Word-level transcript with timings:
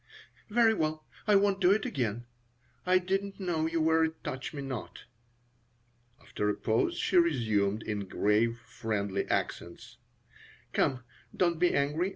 "Very 0.49 0.73
well, 0.73 1.05
I 1.27 1.35
won't 1.35 1.61
do 1.61 1.69
it 1.69 1.85
again. 1.85 2.25
I 2.87 2.97
didn't 2.97 3.39
know 3.39 3.67
you 3.67 3.79
were 3.79 4.03
a 4.05 4.09
touch 4.09 4.51
me 4.51 4.63
not." 4.63 5.03
After 6.19 6.49
a 6.49 6.55
pause 6.55 6.97
she 6.97 7.17
resumed, 7.17 7.83
in 7.83 8.07
grave, 8.07 8.57
friendly 8.65 9.27
accents: 9.27 9.97
"Come, 10.73 11.03
don't 11.37 11.59
be 11.59 11.75
angry. 11.75 12.09